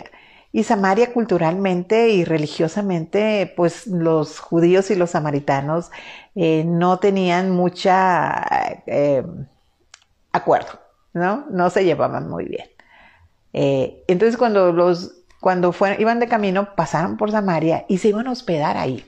[0.53, 5.91] y Samaria culturalmente y religiosamente, pues los judíos y los samaritanos
[6.35, 9.25] eh, no tenían mucha eh,
[10.31, 10.79] acuerdo,
[11.15, 11.47] ¿no?
[11.51, 12.67] No se llevaban muy bien.
[13.55, 18.31] Eh, entonces cuando los cuando iban de camino, pasaron por Samaria y se iban a
[18.31, 19.05] hospedar ahí.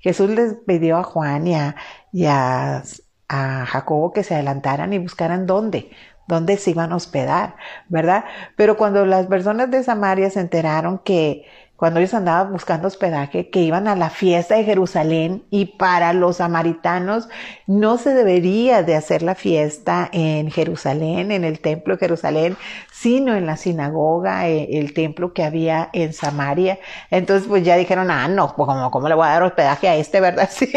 [0.00, 2.82] Jesús les pidió a Juan y a
[3.28, 5.92] Jacobo que se adelantaran y buscaran dónde,
[6.26, 7.56] dónde se iban a hospedar,
[7.88, 8.24] ¿verdad?
[8.56, 13.60] Pero cuando las personas de Samaria se enteraron que cuando ellos andaban buscando hospedaje, que
[13.60, 17.28] iban a la fiesta de Jerusalén y para los samaritanos
[17.66, 22.56] no se debería de hacer la fiesta en Jerusalén, en el templo de Jerusalén,
[22.90, 26.78] sino en la sinagoga, eh, el templo que había en Samaria.
[27.10, 30.20] Entonces pues ya dijeron, ah, no, pues ¿cómo, le voy a dar hospedaje a este,
[30.20, 30.48] verdad?
[30.56, 30.72] Sí,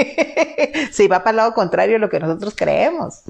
[0.92, 3.24] sí va para el lado contrario de lo que nosotros creemos.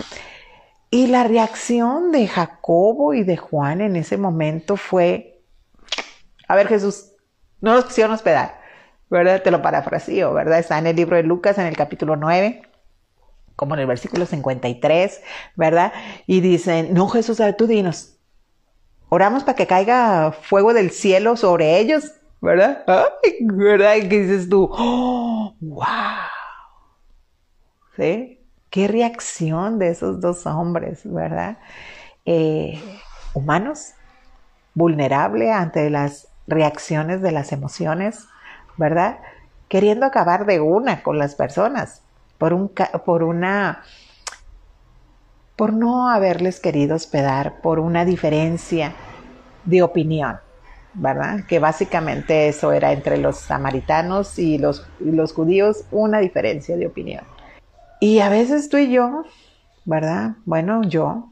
[0.92, 5.40] Y la reacción de Jacobo y de Juan en ese momento fue,
[6.48, 7.12] a ver Jesús,
[7.62, 8.60] no nos quisieron hospedar,
[9.10, 9.44] ¿verdad?
[9.44, 10.58] Te lo parafraseo, ¿verdad?
[10.58, 12.64] Está en el libro de Lucas en el capítulo 9,
[13.56, 15.22] como en el versículo 53,
[15.56, 15.94] ¿verdad?
[16.26, 18.18] Y dicen, no Jesús, a ver, tú dinos,
[19.10, 22.84] oramos para que caiga fuego del cielo sobre ellos, ¿verdad?
[23.42, 23.96] ¿verdad?
[23.96, 25.86] Y dices tú, oh, wow.
[27.96, 28.39] ¿Sí?
[28.70, 31.58] Qué reacción de esos dos hombres, ¿verdad?
[32.26, 32.82] Eh,
[33.34, 33.94] humanos,
[34.74, 38.26] vulnerable ante las reacciones de las emociones,
[38.78, 39.20] ¿verdad?
[39.68, 42.02] Queriendo acabar de una con las personas
[42.38, 42.72] por, un,
[43.06, 43.84] por una
[45.56, 48.94] por no haberles querido hospedar, por una diferencia
[49.66, 50.40] de opinión,
[50.94, 51.42] ¿verdad?
[51.50, 56.88] Que básicamente eso era entre los samaritanos y los, y los judíos, una diferencia de
[56.88, 57.26] opinión.
[58.00, 59.24] Y a veces tú y yo,
[59.86, 60.36] ¿verdad?
[60.46, 61.30] Bueno, yo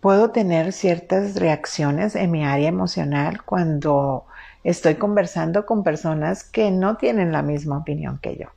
[0.00, 4.24] puedo tener ciertas reacciones en mi área emocional cuando
[4.64, 8.48] estoy conversando con personas que no tienen la misma opinión que yo.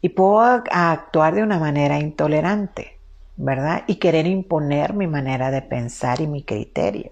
[0.00, 2.98] Y puedo actuar de una manera intolerante,
[3.36, 3.82] ¿verdad?
[3.86, 7.10] Y querer imponer mi manera de pensar y mi criterio.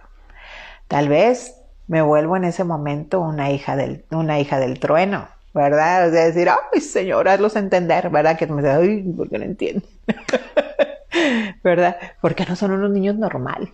[0.86, 1.56] Tal vez
[1.88, 6.08] me vuelvo en ese momento una hija del, una hija del trueno, ¿verdad?
[6.08, 8.36] O sea, decir, ay, señora, hazlos entender, ¿verdad?
[8.38, 9.84] Que me dice, ay, ¿por qué no entienden?
[11.64, 11.96] ¿Verdad?
[12.20, 13.70] Porque no son unos niños normal.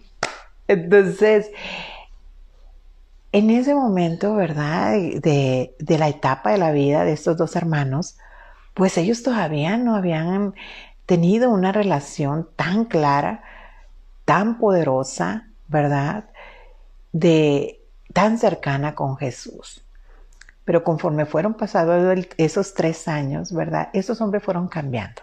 [0.69, 1.51] Entonces,
[3.33, 4.93] en ese momento, ¿verdad?
[4.93, 8.17] De, de la etapa de la vida de estos dos hermanos,
[8.75, 10.55] pues ellos todavía no habían
[11.07, 13.43] tenido una relación tan clara,
[14.25, 16.25] tan poderosa, ¿verdad?
[17.13, 17.81] De
[18.13, 19.84] tan cercana con Jesús.
[20.65, 23.91] Pero conforme fueron pasados esos tres años, ¿verdad?
[23.93, 25.23] Esos hombres fueron cambiando.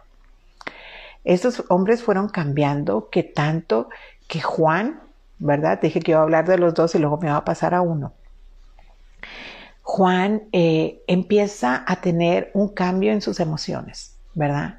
[1.24, 3.90] Esos hombres fueron cambiando que tanto
[4.28, 5.02] que Juan,
[5.40, 5.80] ¿verdad?
[5.82, 7.82] Dije que iba a hablar de los dos y luego me iba a pasar a
[7.82, 8.14] uno.
[9.84, 14.78] Juan eh, empieza a tener un cambio en sus emociones, ¿verdad?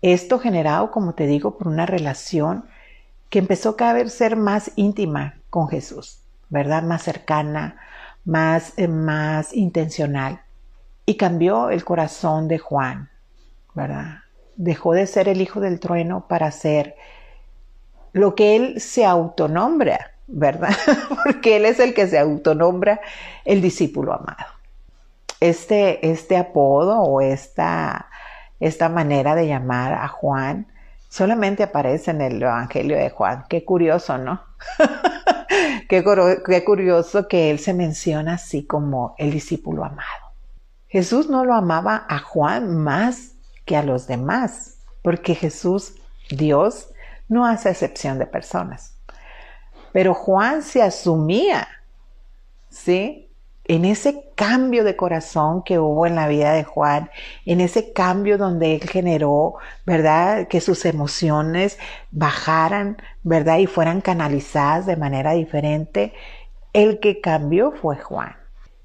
[0.00, 2.64] Esto generado, como te digo, por una relación
[3.30, 6.20] que empezó cada vez a ser más íntima con Jesús,
[6.50, 6.82] ¿verdad?
[6.82, 7.76] Más cercana,
[8.28, 10.42] más, eh, más intencional.
[11.06, 13.08] Y cambió el corazón de Juan,
[13.74, 14.18] ¿verdad?
[14.56, 16.94] Dejó de ser el hijo del trueno para ser
[18.12, 20.76] lo que él se autonombra, ¿verdad?
[21.24, 23.00] Porque él es el que se autonombra
[23.46, 24.52] el discípulo amado,
[25.40, 28.10] este, este apodo o esta,
[28.60, 30.66] esta manera de llamar a Juan
[31.08, 33.46] solamente aparece en el Evangelio de Juan.
[33.48, 34.42] Qué curioso, ¿no?
[35.88, 40.32] qué, curioso que él se menciona así como el discípulo amado.
[40.86, 43.32] Jesús no lo amaba a Juan más
[43.64, 45.94] que a los demás, porque Jesús,
[46.30, 46.90] Dios,
[47.28, 48.94] no hace excepción de personas.
[49.92, 51.66] Pero Juan se asumía,
[52.68, 53.27] ¿sí?
[53.68, 57.10] En ese cambio de corazón que hubo en la vida de Juan,
[57.44, 60.48] en ese cambio donde él generó, ¿verdad?
[60.48, 61.78] Que sus emociones
[62.10, 63.58] bajaran, ¿verdad?
[63.58, 66.14] Y fueran canalizadas de manera diferente,
[66.72, 68.36] el que cambió fue Juan.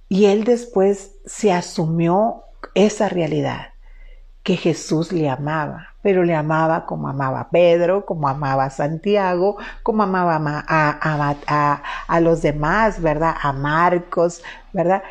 [0.10, 2.44] Y él después se asumió
[2.76, 3.73] esa realidad,
[4.44, 9.58] que Jesús le amaba pero le amaba como amaba a Pedro, como amaba a Santiago,
[9.82, 10.36] como amaba
[10.68, 13.34] a, a, los demás, ¿verdad?
[13.42, 15.02] A Marcos, ¿verdad?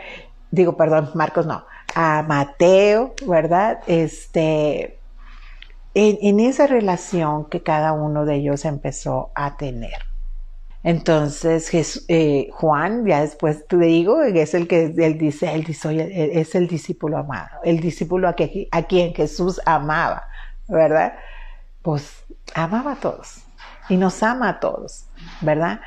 [0.50, 1.64] Digo, perdón, Marcos no,
[1.94, 3.80] a Mateo, ¿verdad?
[3.86, 5.00] Este,
[5.94, 10.11] en, en esa relación que cada uno de ellos empezó a tener.
[10.84, 11.70] Entonces
[12.08, 16.66] eh, Juan, ya después te digo, es el que él dice, él dice, es el
[16.66, 18.34] discípulo amado, el discípulo a,
[18.70, 20.24] a quien Jesús amaba.
[20.68, 21.14] ¿verdad?
[21.82, 23.42] Pues amaba a todos
[23.88, 25.06] y nos ama a todos,
[25.40, 25.80] ¿verdad?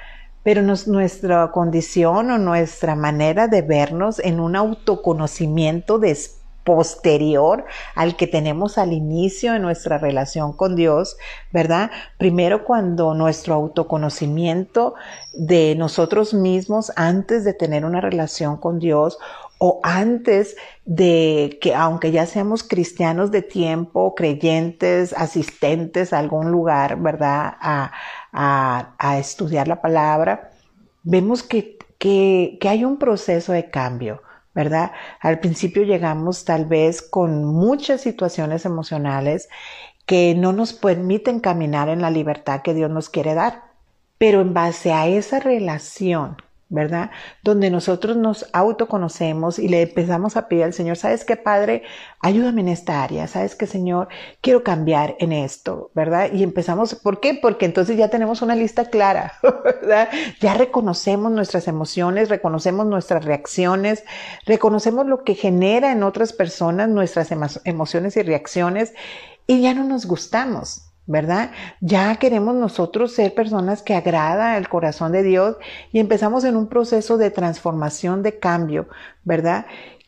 [0.43, 5.97] Pero nuestra condición o nuestra manera de vernos en un autoconocimiento
[6.65, 7.63] posterior
[7.95, 11.15] al que tenemos al inicio de nuestra relación con Dios,
[11.53, 11.91] ¿verdad?
[12.17, 14.95] Primero cuando nuestro autoconocimiento
[15.33, 19.17] de nosotros mismos antes de tener una relación con Dios
[19.57, 26.99] o antes de que, aunque ya seamos cristianos de tiempo, creyentes, asistentes a algún lugar,
[26.99, 27.53] ¿verdad?
[27.61, 27.91] A,
[29.17, 30.51] estudiar la palabra,
[31.03, 34.21] vemos que, que, que hay un proceso de cambio.
[34.55, 34.91] ¿Verdad?
[35.19, 39.49] Al principio llegamos tal vez con muchas situaciones emocionales
[40.05, 43.63] que no nos permiten caminar en la libertad que Dios nos quiere dar.
[44.17, 46.37] Pero en base a esa relación
[46.69, 47.11] ¿verdad?
[47.43, 51.83] Donde nosotros nos autoconocemos y le empezamos a pedir al Señor, ¿sabes qué, Padre?
[52.19, 54.07] Ayúdame en esta área, ¿sabes qué, Señor?
[54.41, 56.31] Quiero cambiar en esto, ¿verdad?
[56.33, 57.37] Y empezamos, ¿por qué?
[57.39, 60.09] Porque entonces ya tenemos una lista clara, ¿verdad?
[60.41, 64.03] Ya reconocemos nuestras emociones, reconocemos nuestras reacciones,
[64.45, 67.29] reconocemos lo que genera en otras personas nuestras
[67.63, 68.93] emociones y reacciones
[69.47, 71.51] y ya no nos gustamos, ¿verdad?
[71.81, 75.57] Ya queremos nosotros ser personas que agrada el corazón de Dios
[75.91, 78.87] y empezamos en un proceso de transformación, de cambio,
[79.23, 79.65] ¿verdad?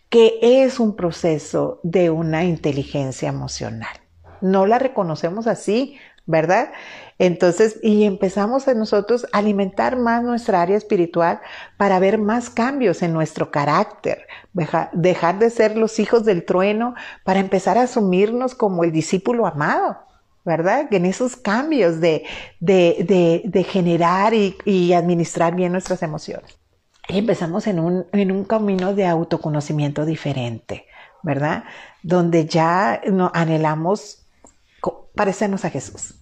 [0.09, 3.95] Que es un proceso de una inteligencia emocional.
[4.41, 6.71] No la reconocemos así, ¿verdad?
[7.19, 11.39] Entonces, y empezamos a nosotros a alimentar más nuestra área espiritual
[11.77, 14.27] para ver más cambios en nuestro carácter,
[14.93, 20.06] dejar de ser los hijos del trueno para empezar a asumirnos como el discípulo amado,
[20.47, 20.87] ¿verdad?
[20.91, 22.23] En esos cambios de,
[22.61, 26.57] de, generar y, administrar bien nuestras emociones.
[27.09, 30.85] Y empezamos en un, en un camino de autoconocimiento diferente,
[31.21, 31.65] ¿verdad?
[32.01, 34.25] Donde ya no, anhelamos
[35.15, 36.15] parecernos a Jesús,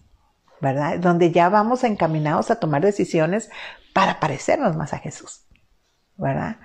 [0.59, 0.97] ¿verdad?
[0.97, 3.51] Donde ya vamos encaminados a tomar decisiones
[3.93, 5.45] para parecernos más a Jesús,
[6.17, 6.57] ¿verdad?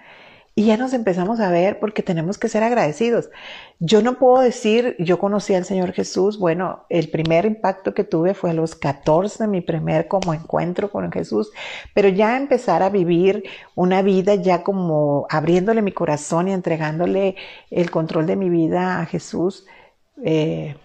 [0.54, 3.30] Y ya nos empezamos a ver porque tenemos que ser agradecidos.
[3.78, 8.34] Yo no puedo decir, yo conocí al Señor Jesús, bueno, el primer impacto que tuve
[8.34, 11.50] fue a los 14, mi primer como encuentro con Jesús,
[11.94, 17.36] pero ya empezar a vivir una vida ya como abriéndole mi corazón y entregándole
[17.70, 19.66] el control de mi vida a Jesús,
[20.24, 20.76] eh,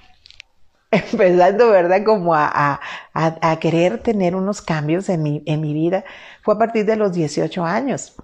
[0.92, 2.04] empezando, ¿verdad?
[2.06, 2.80] Como a,
[3.14, 6.06] a, querer tener unos cambios en mi, en mi vida,
[6.44, 8.16] fue a partir de los 18 años.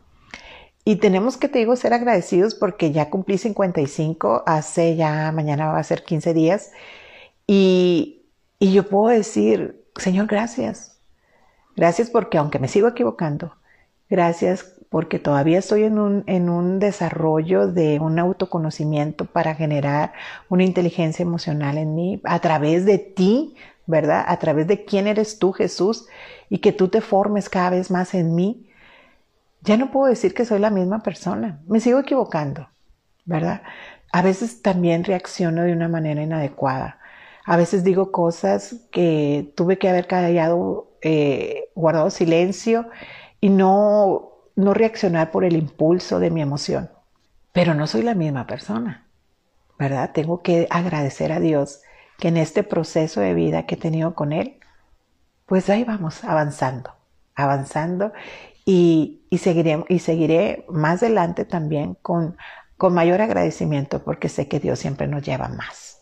[0.91, 5.79] Y tenemos que, te digo, ser agradecidos porque ya cumplí 55, hace ya, mañana va
[5.79, 6.73] a ser 15 días.
[7.47, 8.25] Y,
[8.59, 10.99] y yo puedo decir, Señor, gracias.
[11.77, 13.55] Gracias porque aunque me sigo equivocando,
[14.09, 20.11] gracias porque todavía estoy en un, en un desarrollo de un autoconocimiento para generar
[20.49, 23.55] una inteligencia emocional en mí a través de ti,
[23.87, 24.25] ¿verdad?
[24.27, 26.07] A través de quién eres tú, Jesús,
[26.49, 28.67] y que tú te formes cada vez más en mí
[29.61, 32.67] ya no puedo decir que soy la misma persona, me sigo equivocando,
[33.25, 33.61] ¿verdad?
[34.11, 36.99] A veces también reacciono de una manera inadecuada.
[37.45, 42.89] A veces digo cosas que tuve que haber callado, eh, guardado silencio
[43.39, 46.89] y no, no reaccionar por el impulso de mi emoción.
[47.53, 49.07] Pero no soy la misma persona,
[49.77, 50.11] ¿verdad?
[50.13, 51.81] Tengo que agradecer a Dios
[52.19, 54.59] que en este proceso de vida que he tenido con Él,
[55.45, 56.91] pues ahí vamos avanzando,
[57.35, 58.13] avanzando
[58.65, 62.37] y, seguiré, más adelante también con,
[62.77, 65.99] con mayor agradecimiento porque sé que Dios siempre nos lleva más.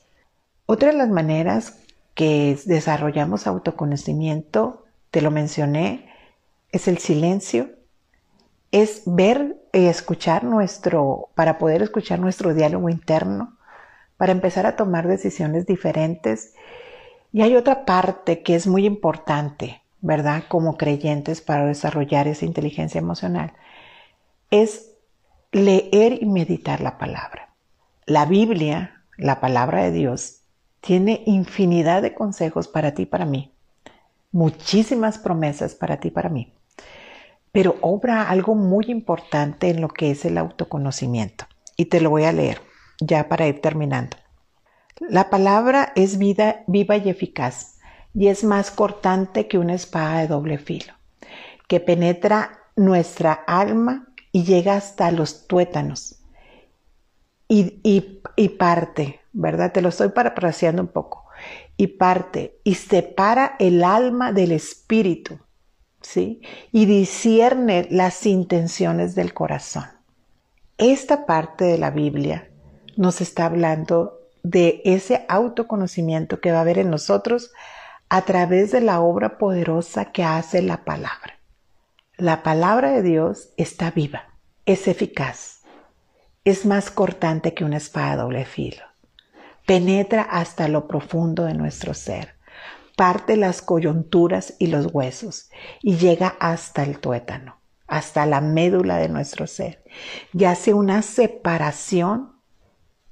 [0.66, 1.80] Otra de las maneras
[2.14, 6.10] que desarrollamos autoconocimiento, te lo mencioné,
[6.72, 7.70] es el silencio,
[8.72, 13.57] es ver y escuchar nuestro, para poder escuchar nuestro diálogo interno,
[14.18, 16.53] para empezar a tomar decisiones diferentes.
[17.32, 20.43] Y hay otra parte que es muy importante, ¿verdad?
[20.47, 23.54] Como creyentes para desarrollar esa inteligencia emocional,
[24.52, 24.91] es
[25.52, 27.54] leer y meditar la palabra.
[28.06, 30.41] La Biblia, la palabra de Dios,
[30.82, 33.54] tiene infinidad de consejos para ti y para mí,
[34.32, 36.54] muchísimas promesas para ti y para mí,
[37.52, 41.45] pero obra algo muy importante en lo que es el autoconocimiento.
[41.76, 42.62] Y te lo voy a leer
[43.00, 44.18] ya para ir terminando.
[45.00, 47.78] La palabra es vida viva y eficaz
[48.14, 50.93] y es más cortante que una espada de doble filo,
[51.68, 56.20] que penetra nuestra alma y llega hasta los tuétanos
[57.49, 57.82] y,
[58.36, 59.72] y, parte, ¿verdad?
[59.72, 61.26] Te lo estoy parafraseando un poco.
[61.78, 65.39] Y parte y separa el alma del espíritu,
[65.99, 66.41] ¿sí?
[66.72, 69.86] Y discierne las intenciones del corazón.
[70.78, 72.49] Esta parte de la Biblia
[72.95, 77.51] nos está hablando de ese autoconocimiento que va a haber en nosotros
[78.10, 81.39] a través de la obra poderosa que hace la palabra.
[82.18, 84.34] La palabra de Dios está viva,
[84.66, 85.62] es eficaz,
[86.43, 88.84] es más cortante que una espada doble filo,
[89.66, 92.36] penetra hasta lo profundo de nuestro ser,
[92.97, 95.51] parte las coyunturas y los huesos
[95.82, 99.84] y llega hasta el tuétano, hasta la médula de nuestro ser
[100.34, 102.34] y hace una separación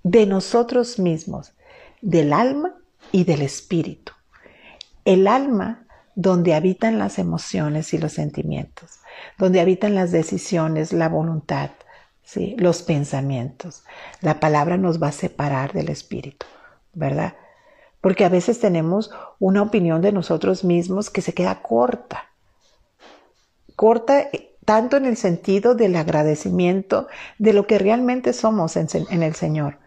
[0.02, 1.54] de nosotros mismos,
[2.02, 2.76] del alma
[3.12, 4.16] y del espíritu.
[5.08, 8.99] El alma donde habitan las emociones y los sentimientos,
[9.38, 11.70] donde habitan las decisiones, la voluntad,
[12.24, 12.58] ¿sí?
[12.60, 13.86] los pensamientos.
[14.20, 16.45] La palabra nos va a separar del espíritu,
[16.91, 17.36] ¿verdad?
[18.01, 22.26] Porque a veces tenemos una opinión de nosotros mismos que se queda corta.
[23.78, 29.24] Corta eh, tanto en el sentido del agradecimiento de lo que realmente somos en, en
[29.24, 29.78] el Señor,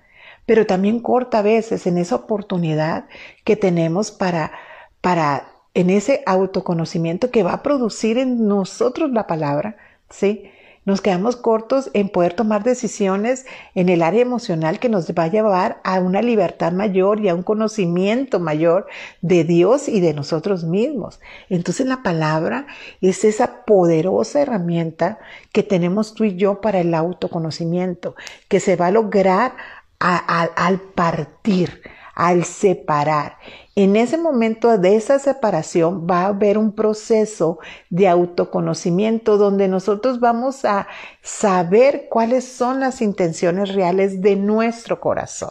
[0.46, 3.04] pero también corta a veces en esa oportunidad
[3.44, 4.52] que tenemos para
[5.00, 9.76] para en ese autoconocimiento que va a producir en nosotros la palabra,
[10.08, 10.50] ¿sí?
[10.86, 13.44] Nos quedamos cortos en poder tomar decisiones
[13.74, 17.34] en el área emocional que nos va a llevar a una libertad mayor y a
[17.34, 18.86] un conocimiento mayor
[19.20, 21.20] de Dios y de nosotros mismos.
[21.50, 22.66] Entonces la palabra
[23.02, 25.18] es esa poderosa herramienta
[25.52, 28.16] que tenemos tú y yo para el autoconocimiento,
[28.48, 29.52] que se va a lograr
[29.98, 31.82] al partir,
[32.20, 33.38] al separar.
[33.74, 40.20] En ese momento de esa separación va a haber un proceso de autoconocimiento donde nosotros
[40.20, 40.86] vamos a
[41.22, 45.48] saber cuáles son las intenciones reales de nuestro corazón.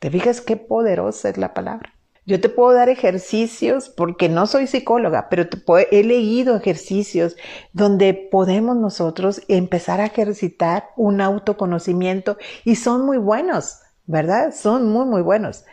[0.00, 1.94] ¿Te fijas qué poderosa es la palabra?
[2.26, 5.48] Yo te puedo dar ejercicios porque no soy psicóloga, pero
[5.92, 7.36] he leído ejercicios
[7.72, 14.52] donde podemos nosotros empezar a ejercitar un autoconocimiento y son muy buenos, ¿verdad?
[14.52, 15.64] Son muy, muy buenos.